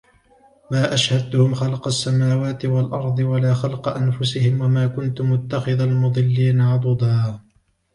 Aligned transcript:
مَا 0.71 0.93
أَشْهَدْتُهُمْ 0.93 1.53
خَلْقَ 1.53 1.87
السَّمَاوَاتِ 1.87 2.65
وَالْأَرْضِ 2.65 3.19
وَلَا 3.19 3.53
خَلْقَ 3.53 3.87
أَنْفُسِهِمْ 3.87 4.61
وَمَا 4.61 4.87
كُنْتُ 4.87 5.21
مُتَّخِذَ 5.21 5.81
الْمُضِلِّينَ 5.81 6.61
عَضُدًا 6.61 7.39